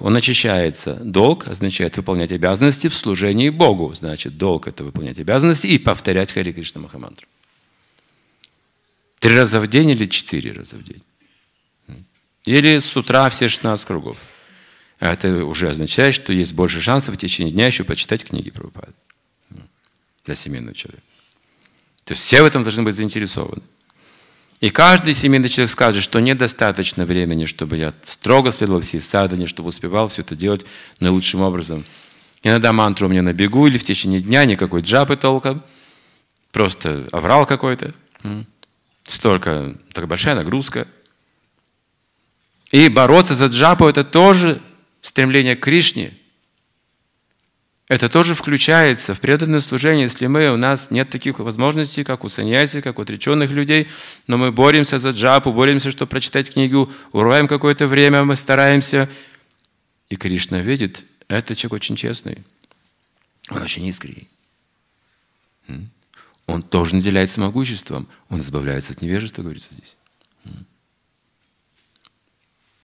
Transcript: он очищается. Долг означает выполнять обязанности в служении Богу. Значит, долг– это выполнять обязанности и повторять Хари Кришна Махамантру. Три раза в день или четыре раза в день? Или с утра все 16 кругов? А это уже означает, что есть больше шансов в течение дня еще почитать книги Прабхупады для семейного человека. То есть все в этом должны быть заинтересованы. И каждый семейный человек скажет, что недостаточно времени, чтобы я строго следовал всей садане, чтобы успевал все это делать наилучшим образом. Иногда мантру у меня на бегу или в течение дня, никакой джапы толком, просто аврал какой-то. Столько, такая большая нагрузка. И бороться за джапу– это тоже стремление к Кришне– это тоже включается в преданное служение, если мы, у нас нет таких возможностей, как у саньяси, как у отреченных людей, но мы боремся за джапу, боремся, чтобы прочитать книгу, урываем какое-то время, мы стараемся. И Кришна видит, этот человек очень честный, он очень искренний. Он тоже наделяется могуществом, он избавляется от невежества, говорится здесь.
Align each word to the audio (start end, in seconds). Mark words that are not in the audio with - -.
он 0.00 0.16
очищается. 0.16 0.94
Долг 0.94 1.48
означает 1.48 1.96
выполнять 1.96 2.32
обязанности 2.32 2.88
в 2.88 2.94
служении 2.94 3.50
Богу. 3.50 3.94
Значит, 3.94 4.38
долг– 4.38 4.66
это 4.68 4.84
выполнять 4.84 5.18
обязанности 5.18 5.66
и 5.66 5.78
повторять 5.78 6.32
Хари 6.32 6.52
Кришна 6.52 6.80
Махамантру. 6.80 7.26
Три 9.18 9.36
раза 9.36 9.60
в 9.60 9.66
день 9.66 9.90
или 9.90 10.06
четыре 10.06 10.52
раза 10.52 10.76
в 10.76 10.82
день? 10.82 11.02
Или 12.44 12.78
с 12.78 12.96
утра 12.96 13.28
все 13.30 13.48
16 13.48 13.86
кругов? 13.86 14.18
А 15.00 15.12
это 15.12 15.44
уже 15.44 15.70
означает, 15.70 16.14
что 16.14 16.32
есть 16.32 16.52
больше 16.52 16.80
шансов 16.80 17.14
в 17.14 17.18
течение 17.18 17.52
дня 17.52 17.66
еще 17.66 17.84
почитать 17.84 18.24
книги 18.24 18.50
Прабхупады 18.50 18.92
для 20.24 20.34
семейного 20.34 20.74
человека. 20.74 21.04
То 22.04 22.12
есть 22.12 22.22
все 22.22 22.42
в 22.42 22.44
этом 22.44 22.62
должны 22.62 22.82
быть 22.82 22.94
заинтересованы. 22.94 23.62
И 24.64 24.70
каждый 24.70 25.12
семейный 25.12 25.50
человек 25.50 25.70
скажет, 25.70 26.02
что 26.02 26.20
недостаточно 26.20 27.04
времени, 27.04 27.44
чтобы 27.44 27.76
я 27.76 27.92
строго 28.02 28.50
следовал 28.50 28.80
всей 28.80 29.02
садане, 29.02 29.46
чтобы 29.46 29.68
успевал 29.68 30.08
все 30.08 30.22
это 30.22 30.34
делать 30.34 30.64
наилучшим 31.00 31.42
образом. 31.42 31.84
Иногда 32.42 32.72
мантру 32.72 33.06
у 33.06 33.10
меня 33.10 33.20
на 33.20 33.34
бегу 33.34 33.66
или 33.66 33.76
в 33.76 33.84
течение 33.84 34.20
дня, 34.20 34.46
никакой 34.46 34.80
джапы 34.80 35.16
толком, 35.16 35.62
просто 36.50 37.06
аврал 37.12 37.44
какой-то. 37.44 37.92
Столько, 39.02 39.74
такая 39.92 40.08
большая 40.08 40.34
нагрузка. 40.34 40.88
И 42.70 42.88
бороться 42.88 43.34
за 43.34 43.48
джапу– 43.48 43.84
это 43.86 44.02
тоже 44.02 44.62
стремление 45.02 45.56
к 45.56 45.60
Кришне– 45.60 46.16
это 47.88 48.08
тоже 48.08 48.34
включается 48.34 49.14
в 49.14 49.20
преданное 49.20 49.60
служение, 49.60 50.04
если 50.04 50.26
мы, 50.26 50.50
у 50.50 50.56
нас 50.56 50.90
нет 50.90 51.10
таких 51.10 51.38
возможностей, 51.38 52.02
как 52.02 52.24
у 52.24 52.30
саньяси, 52.30 52.80
как 52.80 52.98
у 52.98 53.02
отреченных 53.02 53.50
людей, 53.50 53.88
но 54.26 54.38
мы 54.38 54.52
боремся 54.52 54.98
за 54.98 55.10
джапу, 55.10 55.52
боремся, 55.52 55.90
чтобы 55.90 56.08
прочитать 56.08 56.50
книгу, 56.50 56.90
урываем 57.12 57.46
какое-то 57.46 57.86
время, 57.86 58.24
мы 58.24 58.36
стараемся. 58.36 59.10
И 60.08 60.16
Кришна 60.16 60.60
видит, 60.60 61.04
этот 61.28 61.58
человек 61.58 61.74
очень 61.74 61.96
честный, 61.96 62.38
он 63.50 63.62
очень 63.62 63.84
искренний. 63.86 64.28
Он 66.46 66.62
тоже 66.62 66.94
наделяется 66.94 67.40
могуществом, 67.40 68.08
он 68.30 68.40
избавляется 68.40 68.92
от 68.92 69.02
невежества, 69.02 69.42
говорится 69.42 69.74
здесь. 69.74 69.96